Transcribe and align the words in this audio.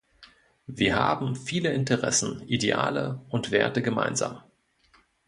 Wir 0.65 0.95
haben 0.95 1.35
viele 1.35 1.71
Interessen, 1.73 2.41
Ideale 2.47 3.21
und 3.29 3.51
Werte 3.51 3.83
gemeinsam. 3.83 4.41